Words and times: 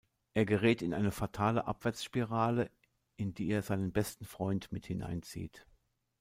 Er 0.33 0.47
gerät 0.47 0.81
in 0.81 0.95
eine 0.95 1.11
fatale 1.11 1.67
Abwärtsspirale, 1.67 2.71
in 3.17 3.35
die 3.35 3.49
er 3.49 3.61
seinen 3.61 3.91
besten 3.91 4.25
Freund 4.25 4.71
mit 4.71 4.87
hineinzieht. 4.87 5.67